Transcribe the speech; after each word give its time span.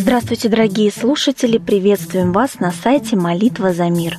Здравствуйте, 0.00 0.48
дорогие 0.48 0.92
слушатели! 0.92 1.58
Приветствуем 1.58 2.32
вас 2.32 2.60
на 2.60 2.70
сайте 2.70 3.16
«Молитва 3.16 3.72
за 3.72 3.90
мир». 3.90 4.16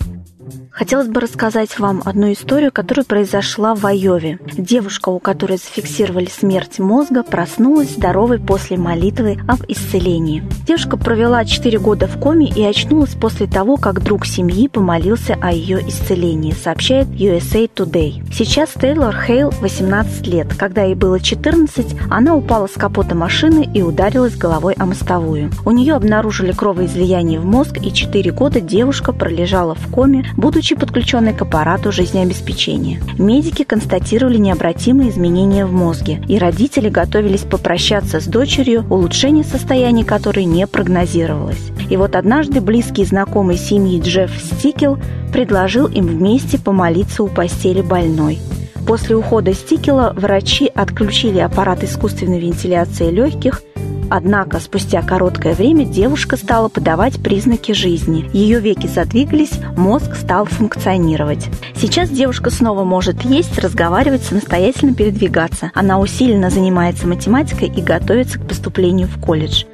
Хотелось 0.79 1.09
бы 1.09 1.19
рассказать 1.19 1.77
вам 1.77 2.01
одну 2.05 2.31
историю, 2.31 2.71
которая 2.71 3.03
произошла 3.03 3.75
в 3.75 3.85
Айове. 3.85 4.39
Девушка, 4.57 5.09
у 5.09 5.19
которой 5.19 5.57
зафиксировали 5.57 6.27
смерть 6.27 6.79
мозга, 6.79 7.21
проснулась 7.21 7.89
здоровой 7.89 8.39
после 8.39 8.77
молитвы 8.77 9.39
об 9.45 9.59
исцелении. 9.67 10.41
Девушка 10.65 10.95
провела 10.95 11.43
4 11.43 11.77
года 11.79 12.07
в 12.07 12.17
коме 12.17 12.47
и 12.47 12.63
очнулась 12.63 13.13
после 13.13 13.45
того, 13.45 13.75
как 13.75 14.01
друг 14.01 14.25
семьи 14.25 14.69
помолился 14.69 15.35
о 15.41 15.51
ее 15.51 15.85
исцелении, 15.85 16.53
сообщает 16.53 17.07
USA 17.07 17.69
Today. 17.69 18.23
Сейчас 18.33 18.69
Тейлор 18.69 19.13
Хейл 19.13 19.51
18 19.59 20.27
лет. 20.27 20.47
Когда 20.57 20.83
ей 20.83 20.95
было 20.95 21.19
14, 21.19 21.87
она 22.09 22.35
упала 22.35 22.67
с 22.67 22.79
капота 22.79 23.15
машины 23.15 23.69
и 23.73 23.81
ударилась 23.81 24.37
головой 24.37 24.75
о 24.77 24.85
мостовую. 24.85 25.51
У 25.65 25.71
нее 25.71 25.95
обнаружили 25.95 26.53
кровоизлияние 26.53 27.41
в 27.41 27.45
мозг, 27.45 27.79
и 27.83 27.91
4 27.91 28.31
года 28.31 28.61
девушка 28.61 29.11
пролежала 29.11 29.75
в 29.75 29.91
коме, 29.91 30.25
будучи 30.37 30.68
будучи 30.69 30.75
подключенной 30.75 31.33
к 31.33 31.41
аппарату 31.41 31.91
жизнеобеспечения. 31.91 33.01
Медики 33.17 33.63
констатировали 33.63 34.37
необратимые 34.37 35.09
изменения 35.09 35.65
в 35.65 35.71
мозге, 35.71 36.21
и 36.27 36.37
родители 36.37 36.89
готовились 36.89 37.41
попрощаться 37.41 38.19
с 38.19 38.25
дочерью, 38.25 38.85
улучшение 38.89 39.43
состояния 39.43 40.03
которой 40.03 40.45
не 40.45 40.67
прогнозировалось. 40.67 41.71
И 41.89 41.97
вот 41.97 42.15
однажды 42.15 42.61
близкий 42.61 43.05
знакомый 43.05 43.57
семьи 43.57 43.99
Джефф 43.99 44.31
Стикел 44.37 44.99
предложил 45.33 45.87
им 45.87 46.05
вместе 46.05 46.59
помолиться 46.59 47.23
у 47.23 47.27
постели 47.27 47.81
больной. 47.81 48.37
После 48.85 49.15
ухода 49.15 49.53
Стикела 49.53 50.13
врачи 50.15 50.67
отключили 50.67 51.39
аппарат 51.39 51.83
искусственной 51.83 52.39
вентиляции 52.39 53.09
легких, 53.09 53.61
Однако 54.09 54.59
спустя 54.59 55.01
короткое 55.01 55.53
время 55.53 55.85
девушка 55.85 56.35
стала 56.35 56.67
подавать 56.67 57.21
признаки 57.21 57.71
жизни. 57.71 58.29
Ее 58.33 58.59
веки 58.59 58.87
задвигались, 58.87 59.59
мозг 59.77 60.15
стал 60.15 60.45
функционировать. 60.45 61.47
Сейчас 61.75 62.09
девушка 62.09 62.49
снова 62.49 62.83
может 62.83 63.23
есть, 63.23 63.57
разговаривать, 63.59 64.23
самостоятельно 64.23 64.93
передвигаться. 64.93 65.71
Она 65.73 65.99
усиленно 65.99 66.49
занимается 66.49 67.07
математикой 67.07 67.67
и 67.67 67.81
готовится 67.81 68.39
к 68.39 68.47
поступлению 68.47 69.07
в 69.07 69.19
колледж. 69.19 69.65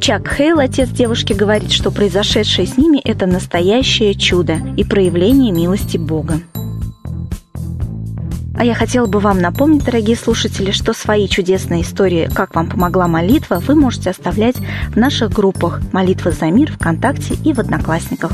Чак 0.00 0.28
Хейл, 0.28 0.58
отец 0.58 0.88
девушки, 0.90 1.32
говорит, 1.32 1.72
что 1.72 1.90
произошедшее 1.90 2.66
с 2.66 2.76
ними– 2.76 2.98
это 3.04 3.26
настоящее 3.26 4.14
чудо 4.14 4.58
и 4.76 4.84
проявление 4.84 5.52
милости 5.52 5.96
Бога. 5.96 6.40
А 8.58 8.64
я 8.64 8.74
хотела 8.74 9.06
бы 9.06 9.20
вам 9.20 9.40
напомнить, 9.40 9.84
дорогие 9.84 10.16
слушатели, 10.16 10.72
что 10.72 10.92
свои 10.92 11.28
чудесные 11.28 11.82
истории, 11.82 12.28
как 12.34 12.56
вам 12.56 12.68
помогла 12.68 13.06
молитва, 13.06 13.62
вы 13.64 13.76
можете 13.76 14.10
оставлять 14.10 14.56
в 14.88 14.96
наших 14.96 15.30
группах 15.30 15.80
«Молитва 15.92 16.32
за 16.32 16.46
мир» 16.46 16.72
ВКонтакте 16.72 17.34
и 17.44 17.52
в 17.52 17.60
Одноклассниках. 17.60 18.32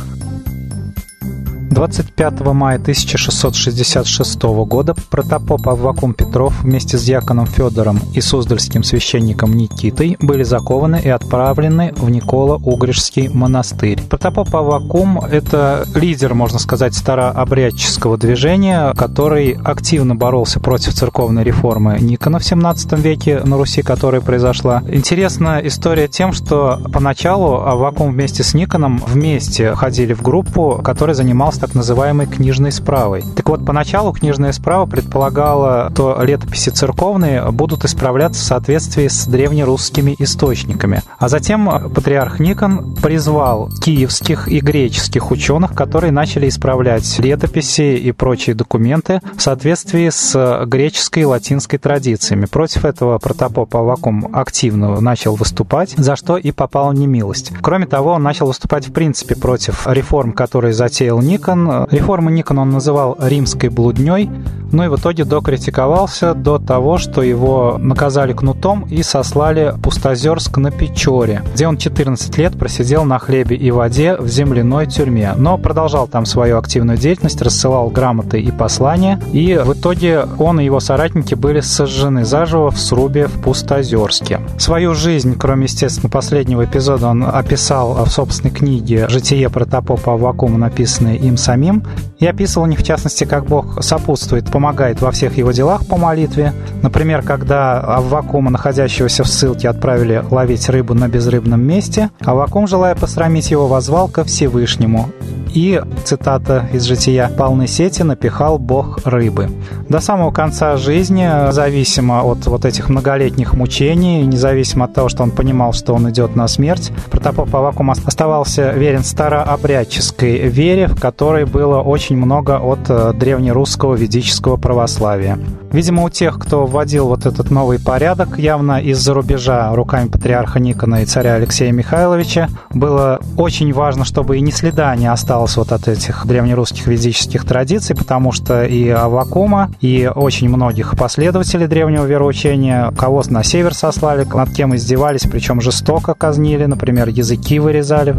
25 1.75 2.41
мая 2.53 2.77
1666 2.77 4.43
года 4.43 4.95
протопоп 5.11 5.69
Аввакум 5.69 6.15
Петров 6.15 6.63
вместе 6.63 6.97
с 6.97 7.03
дьяконом 7.03 7.47
Федором 7.47 7.99
и 8.15 8.21
суздальским 8.21 8.85
священником 8.85 9.53
Никитой 9.55 10.17
были 10.21 10.45
закованы 10.45 11.01
и 11.03 11.09
отправлены 11.09 11.93
в 11.97 12.09
Никола-Угришский 12.09 13.29
монастырь. 13.29 14.01
Протопоп 14.09 14.55
Аввакум– 14.55 15.19
это 15.31 15.85
лидер, 15.97 16.35
можно 16.35 16.61
сказать, 16.61 16.95
старообрядческого 16.95 18.19
движения, 18.19 18.95
который 18.95 19.59
активно 19.65 20.15
боролся 20.15 20.61
против 20.61 20.95
церковной 20.95 21.43
реформы 21.43 21.99
Никона 21.99 22.39
в 22.39 22.45
17 22.45 22.93
веке 23.01 23.41
на 23.41 23.57
Руси, 23.57 23.83
которая 23.83 24.21
произошла. 24.21 24.85
Интересна 24.87 25.61
история 25.65 26.07
тем, 26.07 26.33
что 26.33 26.81
поначалу 26.93 27.63
Аввакум 27.63 28.13
вместе 28.13 28.45
с 28.45 28.55
Никоном 28.55 29.03
вместе 29.05 29.75
ходили 29.75 30.13
в 30.15 30.23
группу, 30.23 30.81
которая 30.85 31.17
занималась 31.17 31.64
так 31.65 31.75
называемой 31.75 32.27
книжной 32.27 32.73
справой. 32.73 33.25
Так 33.37 33.49
вот, 33.49 33.65
поначалу 33.65 34.13
книжная 34.13 34.53
справа 34.53 34.85
предполагала, 34.85 35.89
что 35.95 36.23
летописи 36.23 36.69
церковные 36.69 37.51
будут 37.53 37.87
исправляться 37.87 38.43
в 38.43 38.45
соответствии 38.45 39.09
с 39.09 39.27
древнерусскими 39.27 40.15
источниками. 40.19 41.03
А 41.19 41.31
затем 41.31 41.91
патриарх 41.95 42.39
Никон 42.39 42.95
призвал 42.97 43.71
киевских 43.83 44.47
и 44.49 44.61
греческих 44.61 45.31
ученых, 45.31 45.73
которые 45.75 46.13
начали 46.13 46.51
исправлять 46.51 47.19
летописи 47.19 47.97
и 47.97 48.13
прочие 48.13 48.55
документы 48.55 49.23
в 49.35 49.41
соответствии 49.41 50.11
с 50.11 50.65
греческой 50.67 51.23
и 51.23 51.27
латинской 51.27 51.79
традициями. 51.79 52.45
Против 52.45 52.85
этого 52.85 53.17
протопоп 53.17 53.75
Авакум 53.75 54.29
активно 54.35 55.01
начал 55.01 55.35
выступать, 55.35 55.95
за 55.97 56.15
что 56.15 56.37
и 56.37 56.53
попал 56.53 56.91
в 56.91 56.95
немилость. 56.95 57.53
Кроме 57.63 57.87
того, 57.87 58.11
он 58.11 58.23
начал 58.23 58.49
выступать 58.49 58.89
в 58.89 58.93
принципе 58.93 59.35
против 59.35 59.87
реформ, 59.87 60.35
которые 60.35 60.75
затеял 60.75 61.23
Никон, 61.23 61.54
Никон. 61.55 61.89
Реформу 61.91 62.31
Никон 62.31 62.59
он 62.59 62.71
называл 62.71 63.17
римской 63.21 63.69
блудней, 63.71 64.31
но 64.73 64.85
и 64.85 64.89
в 64.89 64.97
итоге 64.97 65.25
докритиковался 65.25 66.35
до 66.35 66.59
того, 66.59 66.99
что 66.99 67.23
его 67.23 67.77
наказали 67.79 68.33
кнутом 68.33 68.87
и 68.91 69.03
сослали 69.03 69.75
Пустозерск 69.83 70.57
на 70.59 70.71
Печоре, 70.71 71.43
где 71.55 71.67
он 71.67 71.77
14 71.77 72.37
лет 72.39 72.59
просидел 72.59 73.05
на 73.05 73.19
хлебе 73.19 73.57
и 73.57 73.71
воде 73.71 74.17
в 74.17 74.29
земляной 74.29 74.87
тюрьме, 74.87 75.33
но 75.37 75.59
продолжал 75.59 76.07
там 76.07 76.27
свою 76.27 76.59
активную 76.59 76.99
деятельность, 76.99 77.41
рассылал 77.43 77.89
грамоты 77.89 78.41
и 78.41 78.51
послания, 78.51 79.21
и 79.33 79.61
в 79.65 79.75
итоге 79.75 80.27
он 80.39 80.61
и 80.61 80.65
его 80.65 80.81
соратники 80.81 81.35
были 81.35 81.61
сожжены 81.61 82.25
заживо 82.25 82.71
в 82.71 82.79
срубе 82.79 83.27
в 83.27 83.43
Пустозерске. 83.43 84.41
Свою 84.59 84.95
жизнь, 84.95 85.37
кроме, 85.39 85.65
естественно, 85.65 86.11
последнего 86.11 86.65
эпизода, 86.65 87.09
он 87.09 87.25
описал 87.25 88.05
в 88.05 88.11
собственной 88.11 88.53
книге 88.53 89.09
«Житие 89.09 89.49
протопопа 89.49 90.15
Аввакума», 90.15 90.59
написанное 90.59 91.17
им 91.17 91.37
самим, 91.37 91.85
и 92.19 92.27
описывал 92.27 92.67
не 92.67 92.77
в 92.77 92.83
частности, 92.83 93.25
как 93.25 93.47
Бог 93.47 93.83
сопутствует, 93.83 94.51
помогает 94.51 94.64
во 95.01 95.11
всех 95.11 95.37
его 95.37 95.53
делах 95.53 95.87
по 95.87 95.97
молитве. 95.97 96.53
Например, 96.83 97.23
когда 97.23 97.81
Аввакума, 97.81 98.51
находящегося 98.51 99.25
в 99.25 99.29
ссылке, 99.29 99.69
отправили 99.69 100.23
ловить 100.31 100.69
рыбу 100.69 100.95
на 100.95 101.09
безрыбном 101.09 101.61
месте, 101.61 102.11
Аввакум, 102.21 102.67
желая 102.67 102.95
посрамить 102.95 103.51
его, 103.51 103.67
возвал 103.67 104.09
ко 104.09 104.25
Всевышнему 104.25 105.11
и, 105.55 105.81
цитата 106.05 106.69
из 106.73 106.83
жития, 106.83 107.29
«полны 107.29 107.67
сети 107.67 108.03
напихал 108.03 108.59
Бог 108.59 108.99
рыбы». 109.05 109.51
До 109.89 110.01
самого 110.01 110.31
конца 110.33 110.77
жизни, 110.77 111.51
зависимо 111.53 112.23
от 112.23 112.47
вот 112.47 112.65
этих 112.65 112.89
многолетних 112.89 113.55
мучений, 113.55 114.27
независимо 114.27 114.87
от 114.87 114.95
того, 114.95 115.09
что 115.09 115.23
он 115.23 115.31
понимал, 115.31 115.73
что 115.73 115.95
он 115.95 116.11
идет 116.11 116.37
на 116.37 116.49
смерть, 116.49 116.91
протопоп 117.11 117.55
Авакум 117.55 117.91
оставался 117.91 118.73
верен 118.73 119.05
старообрядческой 119.05 120.49
вере, 120.49 120.89
в 120.89 121.01
которой 121.01 121.45
было 121.45 121.81
очень 121.81 122.17
много 122.17 122.59
от 122.59 122.81
э, 122.89 123.13
древнерусского 123.15 123.95
ведического 123.95 124.44
православия. 124.57 125.39
Видимо, 125.73 126.05
у 126.05 126.09
тех, 126.09 126.39
кто 126.39 126.67
вводил 126.67 127.09
вот 127.09 127.27
этот 127.27 127.51
новый 127.51 127.81
порядок, 127.81 128.39
явно 128.39 128.81
из-за 128.81 129.13
рубежа 129.13 129.75
руками 129.75 130.07
патриарха 130.07 130.61
Никона 130.61 131.03
и 131.03 131.05
царя 131.05 131.35
Алексея 131.35 131.73
Михайловича, 131.73 132.49
было 132.73 133.19
очень 133.37 133.73
важно, 133.73 134.05
чтобы 134.05 134.39
и 134.39 134.41
ни 134.41 134.53
следа 134.53 134.95
не 134.95 135.07
осталось 135.07 135.57
вот 135.57 135.73
от 135.73 135.89
этих 135.89 136.27
древнерусских 136.27 136.87
ведических 136.87 137.45
традиций, 137.45 137.97
потому 137.97 138.31
что 138.31 138.65
и 138.65 138.89
Авакума, 138.89 139.71
и 139.81 140.09
очень 140.15 140.49
многих 140.49 140.97
последователей 140.97 141.67
древнего 141.67 142.05
вероучения, 142.05 142.93
кого 142.93 143.25
на 143.29 143.43
север 143.43 143.75
сослали, 143.75 144.25
над 144.25 144.51
кем 144.51 144.77
издевались, 144.77 145.23
причем 145.23 145.61
жестоко 145.61 146.15
казнили, 146.15 146.67
например, 146.67 147.09
языки 147.09 147.59
вырезали, 147.59 148.15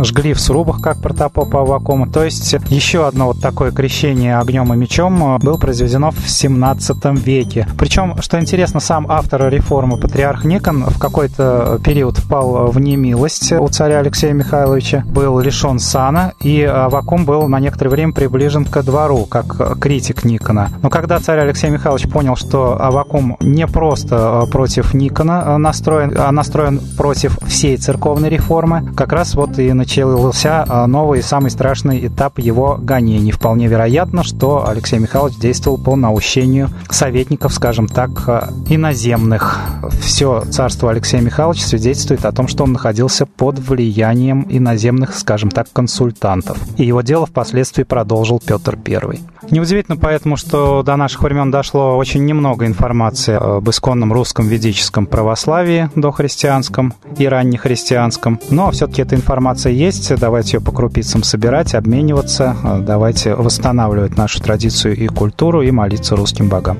жгли 0.00 0.32
в 0.32 0.40
срубах, 0.40 0.80
как 0.80 0.98
протопопа 0.98 1.62
Авакума. 1.62 2.08
То 2.08 2.22
есть 2.22 2.54
еще 2.68 3.06
одно 3.06 3.26
вот 3.26 3.40
такое 3.40 3.72
крещение 3.72 4.38
огнем 4.38 4.72
и 4.72 4.76
мечом 4.76 5.38
было 5.38 5.53
произведено 5.58 6.10
в 6.10 6.28
17 6.28 6.84
XVII 6.84 7.16
веке. 7.18 7.66
Причем, 7.78 8.16
что 8.20 8.40
интересно, 8.40 8.80
сам 8.80 9.06
автор 9.08 9.48
реформы, 9.48 9.96
патриарх 9.96 10.44
Никон, 10.44 10.84
в 10.84 10.98
какой-то 10.98 11.78
период 11.84 12.18
впал 12.18 12.66
в 12.66 12.78
немилость 12.80 13.52
у 13.52 13.68
царя 13.68 13.98
Алексея 13.98 14.32
Михайловича, 14.32 15.04
был 15.06 15.38
лишен 15.40 15.78
сана, 15.78 16.32
и 16.40 16.62
Авакум 16.62 17.24
был 17.24 17.48
на 17.48 17.60
некоторое 17.60 17.90
время 17.90 18.12
приближен 18.12 18.64
ко 18.64 18.82
двору, 18.82 19.24
как 19.26 19.78
критик 19.78 20.24
Никона. 20.24 20.70
Но 20.82 20.90
когда 20.90 21.18
царь 21.20 21.40
Алексей 21.40 21.70
Михайлович 21.70 22.08
понял, 22.08 22.36
что 22.36 22.80
Авакум 22.80 23.36
не 23.40 23.66
просто 23.66 24.46
против 24.50 24.94
Никона 24.94 25.56
настроен, 25.58 26.14
а 26.16 26.30
настроен 26.32 26.80
против 26.96 27.38
всей 27.46 27.76
церковной 27.76 28.28
реформы, 28.28 28.92
как 28.96 29.12
раз 29.12 29.34
вот 29.34 29.58
и 29.58 29.72
начался 29.72 30.86
новый, 30.86 31.22
самый 31.22 31.50
страшный 31.50 32.06
этап 32.06 32.38
его 32.38 32.78
гонений. 32.80 33.32
Вполне 33.32 33.66
вероятно, 33.66 34.24
что 34.24 34.68
Алексей 34.68 34.98
Михайлович 34.98 35.36
действовал 35.44 35.76
по 35.76 35.94
наущению 35.94 36.70
советников, 36.88 37.52
скажем 37.52 37.86
так, 37.86 38.10
э, 38.26 38.48
иноземных. 38.70 39.60
Все 40.00 40.42
царство 40.50 40.90
Алексея 40.90 41.20
Михайловича 41.20 41.66
свидетельствует 41.66 42.24
о 42.24 42.32
том, 42.32 42.48
что 42.48 42.64
он 42.64 42.72
находился 42.72 43.26
под 43.26 43.58
влиянием 43.58 44.46
иноземных, 44.48 45.14
скажем 45.14 45.50
так, 45.50 45.70
консультантов. 45.70 46.56
И 46.78 46.86
его 46.86 47.02
дело 47.02 47.26
впоследствии 47.26 47.82
продолжил 47.82 48.40
Петр 48.40 48.78
I. 48.86 49.20
Неудивительно 49.50 49.96
поэтому, 49.96 50.36
что 50.36 50.82
до 50.82 50.96
наших 50.96 51.22
времен 51.22 51.50
дошло 51.50 51.96
очень 51.96 52.24
немного 52.24 52.66
информации 52.66 53.34
об 53.34 53.68
исконном 53.70 54.12
русском 54.12 54.48
ведическом 54.48 55.06
православии 55.06 55.90
дохристианском 55.94 56.94
и 57.18 57.28
раннехристианском. 57.28 58.40
Но 58.50 58.70
все-таки 58.72 59.02
эта 59.02 59.14
информация 59.14 59.72
есть. 59.72 60.14
Давайте 60.16 60.56
ее 60.56 60.60
по 60.62 60.72
крупицам 60.72 61.22
собирать, 61.22 61.74
обмениваться. 61.74 62.56
Давайте 62.80 63.34
восстанавливать 63.34 64.16
нашу 64.16 64.42
традицию 64.42 64.96
и 64.96 65.06
культуру 65.06 65.62
и 65.62 65.70
молиться 65.70 66.16
русским 66.16 66.48
богам. 66.48 66.78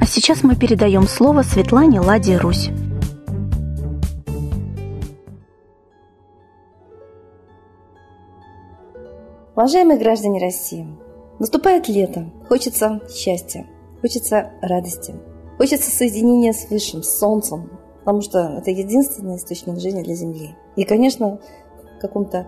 А 0.00 0.06
сейчас 0.06 0.42
мы 0.42 0.56
передаем 0.56 1.06
слово 1.06 1.42
Светлане 1.42 2.00
Ладе 2.00 2.36
Русь. 2.36 2.70
Уважаемые 9.56 9.98
граждане 9.98 10.40
России, 10.40 10.86
наступает 11.40 11.88
лето, 11.88 12.30
хочется 12.48 13.00
счастья, 13.12 13.66
хочется 14.00 14.52
радости, 14.62 15.14
хочется 15.58 15.90
соединения 15.90 16.52
с 16.52 16.70
Высшим, 16.70 17.02
с 17.02 17.18
Солнцем, 17.18 17.70
потому 18.00 18.20
что 18.20 18.58
это 18.58 18.70
единственный 18.70 19.36
источник 19.36 19.80
жизни 19.80 20.02
для 20.02 20.14
Земли. 20.14 20.54
И, 20.76 20.84
конечно, 20.84 21.40
в 21.96 22.00
каком-то 22.00 22.46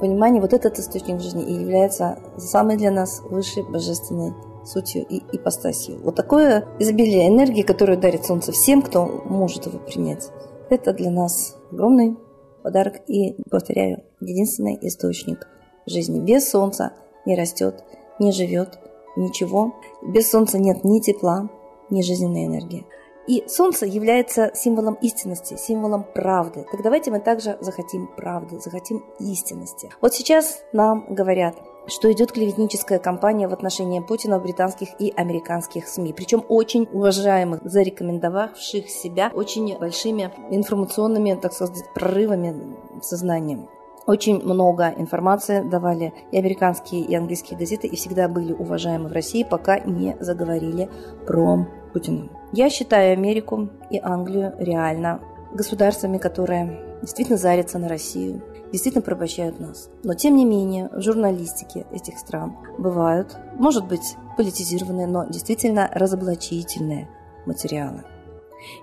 понимании 0.00 0.40
вот 0.40 0.52
этот 0.52 0.78
источник 0.78 1.20
жизни 1.20 1.44
и 1.44 1.54
является 1.54 2.18
самой 2.38 2.76
для 2.76 2.90
нас 2.90 3.20
высшей 3.30 3.62
божественной 3.62 4.32
сутью 4.64 5.06
и 5.08 5.22
ипостасью. 5.32 6.00
Вот 6.02 6.16
такое 6.16 6.66
изобилие 6.78 7.28
энергии, 7.28 7.62
которую 7.62 7.98
дарит 7.98 8.24
Солнце 8.24 8.52
всем, 8.52 8.82
кто 8.82 9.06
может 9.06 9.66
его 9.66 9.78
принять, 9.78 10.28
это 10.70 10.92
для 10.92 11.10
нас 11.10 11.56
огромный 11.70 12.16
подарок 12.62 12.94
и, 13.06 13.36
повторяю, 13.48 14.02
единственный 14.20 14.76
источник 14.82 15.46
жизни. 15.86 16.18
Без 16.18 16.50
солнца 16.50 16.94
не 17.24 17.36
растет, 17.36 17.84
не 18.18 18.32
живет 18.32 18.78
ничего. 19.16 19.74
Без 20.02 20.30
солнца 20.30 20.58
нет 20.58 20.84
ни 20.84 21.00
тепла, 21.00 21.48
ни 21.90 22.02
жизненной 22.02 22.46
энергии. 22.46 22.86
И 23.26 23.44
солнце 23.48 23.86
является 23.86 24.52
символом 24.54 24.94
истинности, 25.02 25.56
символом 25.56 26.04
правды. 26.04 26.64
Так 26.70 26.82
давайте 26.82 27.10
мы 27.10 27.18
также 27.18 27.58
захотим 27.60 28.06
правды, 28.06 28.60
захотим 28.60 29.04
истинности. 29.18 29.90
Вот 30.00 30.14
сейчас 30.14 30.62
нам 30.72 31.06
говорят, 31.12 31.56
что 31.88 32.10
идет 32.12 32.30
клеветническая 32.32 33.00
кампания 33.00 33.48
в 33.48 33.52
отношении 33.52 33.98
Путина 33.98 34.38
в 34.38 34.42
британских 34.42 34.88
и 35.00 35.12
американских 35.16 35.88
СМИ. 35.88 36.12
Причем 36.12 36.44
очень 36.48 36.88
уважаемых, 36.92 37.60
зарекомендовавших 37.64 38.88
себя 38.88 39.32
очень 39.34 39.76
большими 39.76 40.32
информационными, 40.50 41.34
так 41.34 41.52
сказать, 41.52 41.84
прорывами 41.94 42.76
сознанием. 43.02 43.68
Очень 44.06 44.40
много 44.42 44.94
информации 44.96 45.68
давали 45.68 46.14
и 46.30 46.38
американские, 46.38 47.02
и 47.02 47.14
английские 47.16 47.58
газеты, 47.58 47.88
и 47.88 47.96
всегда 47.96 48.28
были 48.28 48.52
уважаемы 48.52 49.08
в 49.08 49.12
России, 49.12 49.42
пока 49.42 49.80
не 49.80 50.16
заговорили 50.20 50.88
про 51.26 51.66
Путина. 51.92 52.28
Я 52.52 52.70
считаю 52.70 53.14
Америку 53.14 53.68
и 53.90 53.98
Англию 53.98 54.54
реально 54.58 55.20
государствами, 55.52 56.18
которые 56.18 56.98
действительно 57.00 57.36
зарятся 57.36 57.78
на 57.78 57.88
Россию, 57.88 58.42
действительно 58.70 59.02
порабощают 59.02 59.58
нас. 59.58 59.90
Но 60.04 60.14
тем 60.14 60.36
не 60.36 60.44
менее, 60.44 60.88
в 60.92 61.00
журналистике 61.00 61.86
этих 61.90 62.18
стран 62.18 62.56
бывают, 62.78 63.36
может 63.58 63.88
быть, 63.88 64.16
политизированные, 64.36 65.08
но 65.08 65.24
действительно 65.24 65.90
разоблачительные 65.92 67.08
материалы. 67.44 68.04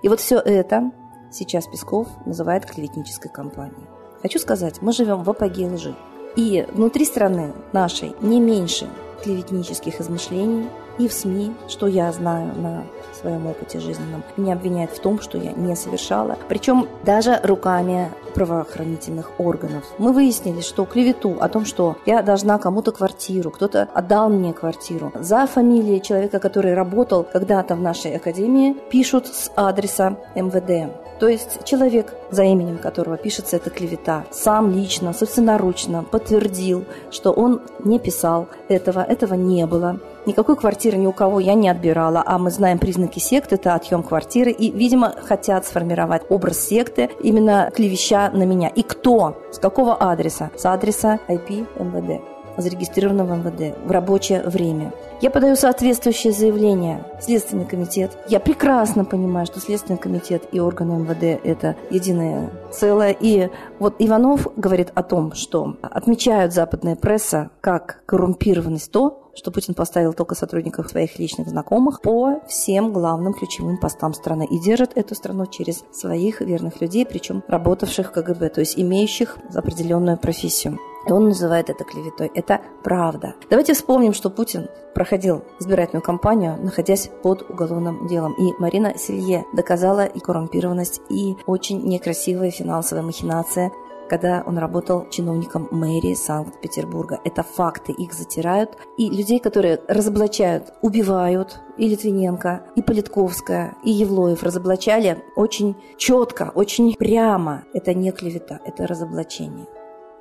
И 0.02 0.08
вот 0.08 0.20
все 0.20 0.38
это 0.38 0.90
сейчас 1.30 1.66
Песков 1.66 2.08
называет 2.26 2.66
клеветнической 2.66 3.30
кампанией. 3.30 3.93
Хочу 4.24 4.38
сказать, 4.38 4.80
мы 4.80 4.92
живем 4.94 5.22
в 5.22 5.28
апогее 5.28 5.70
лжи. 5.70 5.94
И 6.34 6.66
внутри 6.72 7.04
страны 7.04 7.52
нашей 7.74 8.16
не 8.22 8.40
меньше 8.40 8.88
клеветнических 9.22 10.00
измышлений 10.00 10.66
и 10.98 11.08
в 11.08 11.12
СМИ, 11.12 11.52
что 11.68 11.86
я 11.86 12.10
знаю 12.10 12.54
на 12.56 12.84
своем 13.12 13.46
опыте 13.46 13.80
жизненном, 13.80 14.22
меня 14.38 14.54
обвиняют 14.54 14.92
в 14.92 14.98
том, 14.98 15.20
что 15.20 15.36
я 15.36 15.52
не 15.52 15.76
совершала. 15.76 16.38
Причем 16.48 16.88
даже 17.04 17.38
руками 17.42 18.10
правоохранительных 18.34 19.38
органов. 19.38 19.84
Мы 19.98 20.12
выяснили, 20.12 20.62
что 20.62 20.86
клевету 20.86 21.36
о 21.40 21.50
том, 21.50 21.66
что 21.66 21.98
я 22.06 22.22
должна 22.22 22.58
кому-то 22.58 22.92
квартиру, 22.92 23.50
кто-то 23.50 23.90
отдал 23.92 24.30
мне 24.30 24.54
квартиру. 24.54 25.12
За 25.20 25.46
фамилией 25.46 26.00
человека, 26.00 26.40
который 26.40 26.72
работал 26.72 27.24
когда-то 27.30 27.76
в 27.76 27.82
нашей 27.82 28.16
академии, 28.16 28.74
пишут 28.88 29.26
с 29.26 29.52
адреса 29.54 30.16
МВД. 30.34 31.03
То 31.18 31.28
есть 31.28 31.64
человек, 31.64 32.12
за 32.30 32.44
именем 32.44 32.78
которого 32.78 33.16
пишется 33.16 33.56
эта 33.56 33.70
клевета, 33.70 34.24
сам 34.30 34.72
лично, 34.72 35.12
собственноручно 35.12 36.02
подтвердил, 36.02 36.84
что 37.10 37.32
он 37.32 37.62
не 37.84 37.98
писал 37.98 38.48
этого, 38.68 39.00
этого 39.00 39.34
не 39.34 39.66
было. 39.66 40.00
Никакой 40.26 40.56
квартиры 40.56 40.96
ни 40.96 41.06
у 41.06 41.12
кого 41.12 41.38
я 41.38 41.54
не 41.54 41.68
отбирала, 41.68 42.22
а 42.24 42.38
мы 42.38 42.50
знаем 42.50 42.78
признаки 42.78 43.18
секты, 43.18 43.56
это 43.56 43.74
отъем 43.74 44.02
квартиры, 44.02 44.50
и, 44.50 44.70
видимо, 44.70 45.14
хотят 45.22 45.66
сформировать 45.66 46.22
образ 46.30 46.58
секты, 46.58 47.10
именно 47.22 47.70
клевеща 47.74 48.30
на 48.30 48.44
меня. 48.44 48.68
И 48.68 48.82
кто? 48.82 49.36
С 49.52 49.58
какого 49.58 49.94
адреса? 49.94 50.50
С 50.56 50.64
адреса 50.66 51.20
IP 51.28 51.66
МВД 51.78 52.22
зарегистрировано 52.56 53.24
в 53.24 53.38
МВД 53.38 53.76
в 53.84 53.90
рабочее 53.90 54.42
время. 54.42 54.92
Я 55.20 55.30
подаю 55.30 55.56
соответствующее 55.56 56.32
заявление 56.32 57.04
в 57.18 57.24
Следственный 57.24 57.64
комитет. 57.64 58.10
Я 58.28 58.40
прекрасно 58.40 59.04
понимаю, 59.04 59.46
что 59.46 59.60
Следственный 59.60 59.98
комитет 59.98 60.42
и 60.52 60.60
органы 60.60 60.98
МВД– 61.02 61.40
это 61.44 61.76
единое 61.90 62.50
целое. 62.72 63.16
И 63.18 63.48
вот 63.78 63.94
Иванов 64.00 64.48
говорит 64.56 64.90
о 64.94 65.02
том, 65.02 65.32
что 65.32 65.76
отмечают 65.82 66.52
западная 66.52 66.96
пресса 66.96 67.50
как 67.60 68.02
коррумпированность 68.06 68.90
то, 68.90 69.30
что 69.34 69.50
Путин 69.50 69.74
поставил 69.74 70.12
только 70.12 70.34
сотрудников 70.34 70.90
своих 70.90 71.18
личных 71.18 71.48
знакомых 71.48 72.02
по 72.02 72.40
всем 72.46 72.92
главным 72.92 73.34
ключевым 73.34 73.78
постам 73.78 74.14
страны 74.14 74.46
и 74.50 74.58
держит 74.60 74.92
эту 74.96 75.14
страну 75.14 75.46
через 75.46 75.84
своих 75.92 76.40
верных 76.40 76.80
людей, 76.80 77.06
причем 77.06 77.42
работавших 77.48 78.10
в 78.10 78.12
КГБ, 78.12 78.50
то 78.50 78.60
есть 78.60 78.78
имеющих 78.78 79.38
определенную 79.54 80.18
профессию. 80.18 80.78
И 81.06 81.12
он 81.12 81.28
называет 81.28 81.70
это 81.70 81.84
клеветой. 81.84 82.30
Это 82.34 82.60
правда. 82.82 83.34
Давайте 83.50 83.74
вспомним, 83.74 84.12
что 84.12 84.30
Путин 84.30 84.68
проходил 84.94 85.42
избирательную 85.60 86.02
кампанию, 86.02 86.56
находясь 86.62 87.10
под 87.22 87.42
уголовным 87.50 88.06
делом. 88.06 88.34
И 88.34 88.52
Марина 88.58 88.96
Селье 88.96 89.44
доказала 89.52 90.06
и 90.06 90.20
коррумпированность, 90.20 91.00
и 91.10 91.36
очень 91.46 91.82
некрасивая 91.82 92.50
финансовая 92.50 93.02
махинация 93.02 93.70
когда 94.08 94.42
он 94.46 94.58
работал 94.58 95.08
чиновником 95.10 95.68
мэрии 95.70 96.14
Санкт-Петербурга. 96.14 97.20
Это 97.24 97.42
факты, 97.42 97.92
их 97.92 98.12
затирают. 98.12 98.76
И 98.98 99.08
людей, 99.08 99.38
которые 99.38 99.80
разоблачают, 99.88 100.72
убивают, 100.82 101.60
и 101.78 101.88
Литвиненко, 101.88 102.66
и 102.76 102.82
Политковская, 102.82 103.76
и 103.82 103.90
Евлоев 103.90 104.42
разоблачали 104.42 105.24
очень 105.36 105.76
четко, 105.96 106.52
очень 106.54 106.94
прямо. 106.94 107.64
Это 107.72 107.94
не 107.94 108.12
клевета, 108.12 108.60
это 108.64 108.86
разоблачение. 108.86 109.66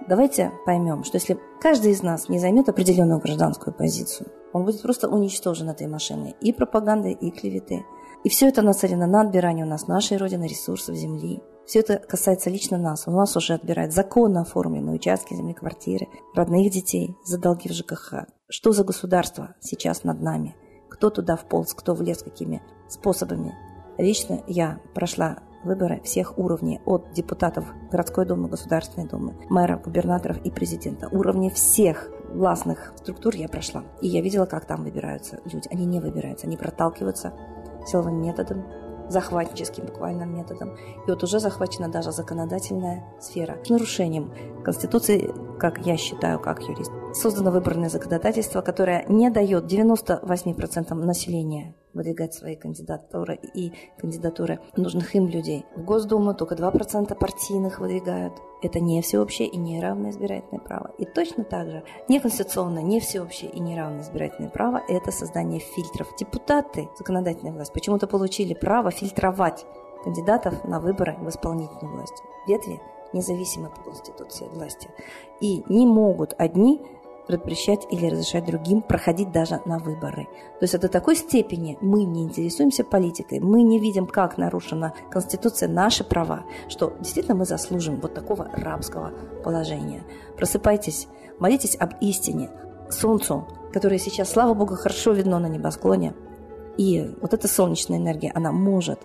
Давайте 0.08 0.52
поймем, 0.66 1.04
что 1.04 1.18
если 1.18 1.40
каждый 1.62 1.92
из 1.92 2.04
нас 2.04 2.28
не 2.28 2.38
займет 2.38 2.68
определенную 2.68 3.20
гражданскую 3.20 3.74
позицию, 3.74 4.28
он 4.52 4.66
будет 4.66 4.82
просто 4.82 5.08
уничтожен 5.08 5.70
этой 5.70 5.88
машиной 5.88 6.36
и 6.42 6.52
пропаганды, 6.52 7.12
и 7.14 7.32
клеветы. 7.32 7.86
И 8.24 8.30
все 8.30 8.50
это 8.50 8.62
нацелено 8.62 9.08
на 9.08 9.22
отбирание 9.22 9.66
у 9.66 9.68
нас 9.68 9.88
нашей 9.88 10.18
Родины 10.18 10.46
ресурсов 10.46 10.96
земли. 10.96 11.42
Все 11.66 11.80
это 11.80 11.98
касается 11.98 12.50
лично 12.50 12.78
нас. 12.78 13.08
У 13.08 13.12
нас 13.12 13.36
уже 13.38 13.54
отбирают 13.54 13.94
законно 13.94 14.42
оформленные 14.42 14.96
участки 14.96 15.34
земли, 15.34 15.54
квартиры, 15.54 16.08
родных 16.36 16.72
детей 16.72 17.16
за 17.24 17.38
долги 17.38 17.70
в 17.70 17.74
ЖКХ. 17.74 18.26
Что 18.50 18.74
за 18.74 18.84
государство 18.84 19.56
сейчас 19.62 20.04
над 20.04 20.22
нами? 20.22 20.56
Кто 20.90 21.10
туда 21.10 21.38
вполз, 21.38 21.74
кто 21.74 21.94
влез, 21.94 22.24
какими 22.24 22.62
способами? 22.90 23.56
Лично 23.98 24.44
я 24.48 24.80
прошла 24.94 25.40
выборы 25.64 26.02
всех 26.04 26.38
уровней, 26.38 26.82
от 26.86 27.12
депутатов 27.14 27.66
городской 27.92 28.26
думы, 28.26 28.50
Государственной 28.50 29.08
думы, 29.08 29.36
мэра, 29.50 29.78
губернаторов 29.78 30.38
и 30.44 30.52
президента. 30.52 31.08
Уровни 31.10 31.50
всех 31.50 32.10
властных 32.30 32.94
структур 32.98 33.36
я 33.36 33.48
прошла. 33.48 33.84
И 34.02 34.08
я 34.08 34.22
видела, 34.22 34.46
как 34.46 34.66
там 34.66 34.84
выбираются 34.84 35.40
люди. 35.46 35.68
Они 35.72 35.86
не 35.86 36.00
выбираются, 36.00 36.48
они 36.48 36.58
проталкиваются 36.58 37.34
силовым 37.86 38.22
методом, 38.22 38.66
захватническим 39.10 39.86
буквальным 39.86 40.36
методом. 40.36 40.76
И 40.76 41.10
вот 41.10 41.24
уже 41.24 41.40
захвачена 41.40 41.90
даже 41.90 42.12
законодательная 42.12 43.04
сфера. 43.20 43.58
С 43.64 43.70
нарушением 43.70 44.34
Конституции, 44.64 45.34
как 45.60 45.86
я 45.86 45.98
считаю, 45.98 46.40
как 46.40 46.62
юрист, 46.62 46.92
создано 47.14 47.52
выборное 47.52 47.90
законодательство, 47.90 48.62
которое 48.62 49.06
не 49.08 49.30
дает 49.30 49.72
98% 49.72 50.94
населения 50.94 51.76
выдвигать 51.94 52.34
свои 52.34 52.56
кандидатуры 52.56 53.40
и 53.54 53.72
кандидатуры 54.00 54.60
нужных 54.76 55.16
им 55.16 55.28
людей. 55.28 55.66
В 55.76 55.84
Госдуму 55.84 56.34
только 56.34 56.56
2% 56.56 57.16
партийных 57.16 57.80
выдвигают. 57.80 58.34
Это 58.64 58.80
не 58.80 59.02
всеобщее 59.02 59.48
и 59.48 59.58
не 59.58 59.82
равное 59.82 60.12
избирательное 60.12 60.60
право. 60.60 60.92
И 60.98 61.06
точно 61.06 61.44
так 61.44 61.70
же 61.70 61.84
неконституционное, 62.10 62.82
не 62.82 63.00
всеобщее 63.00 63.52
и 63.52 63.60
не 63.60 63.78
равное 63.78 64.02
избирательное 64.02 64.50
право– 64.50 64.82
это 64.88 65.12
создание 65.12 65.60
фильтров. 65.60 66.08
Депутаты, 66.18 66.90
законодательная 66.98 67.54
власть, 67.54 67.74
почему-то 67.74 68.08
получили 68.08 68.54
право 68.54 68.90
фильтровать 68.90 69.66
кандидатов 70.04 70.64
на 70.66 70.80
выборы 70.80 71.16
в 71.20 71.30
исполнительную 71.30 71.96
власть. 71.96 72.24
Ветви 72.48 72.80
независимы 73.14 73.70
по 73.70 73.82
Конституции 73.82 74.48
власти. 74.48 74.90
И 75.40 75.64
не 75.70 75.86
могут 75.86 76.34
одни 76.38 76.82
запрещать 77.28 77.88
или 77.90 78.08
разрешать 78.08 78.46
другим 78.46 78.82
проходить 78.82 79.32
даже 79.32 79.62
на 79.66 79.80
выборы. 79.80 80.28
То 80.60 80.64
есть 80.64 80.80
до 80.80 80.88
такой 80.88 81.16
степени 81.16 81.78
мы 81.82 82.04
не 82.04 82.24
интересуемся 82.24 82.84
политикой, 82.84 83.40
мы 83.40 83.62
не 83.62 83.80
видим, 83.80 84.08
как 84.08 84.38
нарушена 84.38 84.94
Конституция, 85.10 85.70
наши 85.70 86.04
права, 86.04 86.44
что 86.68 86.94
действительно 87.00 87.36
мы 87.36 87.46
заслужим 87.46 88.00
вот 88.02 88.14
такого 88.14 88.50
рабского 88.54 89.14
положения. 89.44 90.04
Просыпайтесь, 90.36 91.08
молитесь 91.40 91.76
об 91.80 91.94
истине, 92.02 92.50
солнцу, 92.90 93.48
которое 93.72 94.00
сейчас, 94.00 94.32
слава 94.32 94.54
богу, 94.54 94.76
хорошо 94.76 95.14
видно 95.14 95.40
на 95.40 95.48
небосклоне. 95.48 96.14
И 96.78 97.16
вот 97.22 97.34
эта 97.34 97.48
солнечная 97.48 97.98
энергия, 97.98 98.32
она 98.34 98.52
может 98.52 99.00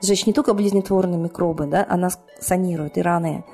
сжечь 0.00 0.26
не 0.26 0.32
только 0.32 0.54
болезнетворные 0.54 1.18
микробы, 1.18 1.66
да, 1.66 1.86
она 1.88 2.10
санирует 2.40 2.98
и 2.98 3.02
раны, 3.02 3.44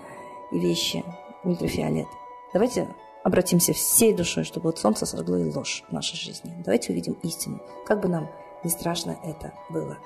и 0.53 0.59
вещи, 0.59 1.05
ультрафиолет. 1.45 2.07
Давайте 2.53 2.89
обратимся 3.25 3.73
всей 3.73 4.15
душой, 4.15 4.45
чтобы 4.45 4.69
вот 4.69 4.79
солнце 4.79 5.07
сожгло 5.07 5.37
и 5.37 5.51
ложь 5.51 5.83
в 5.89 5.93
нашей 5.93 6.17
жизни. 6.17 6.55
Давайте 6.65 6.93
увидим 6.93 7.15
истину, 7.23 7.61
как 7.87 8.01
бы 8.01 8.09
нам 8.09 8.31
не 8.63 8.71
страшно 8.71 9.19
это 9.25 9.53
было. 9.71 9.99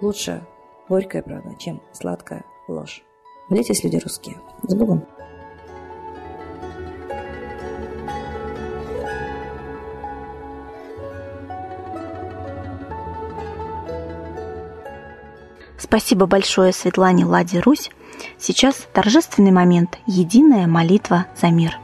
Лучше 0.00 0.44
горькая 0.88 1.22
правда, 1.22 1.54
чем 1.58 1.80
сладкая 1.92 2.44
ложь. 2.66 3.04
Молитесь, 3.48 3.84
люди 3.84 3.98
русские. 3.98 4.40
С 4.62 4.74
Богом! 4.74 5.06
Спасибо 15.76 16.26
большое 16.26 16.72
Светлане 16.72 17.26
Ладе 17.26 17.60
Русь. 17.60 17.90
Сейчас 18.38 18.88
торжественный 18.94 19.52
момент– 19.52 19.98
единая 20.06 20.66
молитва 20.66 21.26
за 21.36 21.48
мир– 21.48 21.78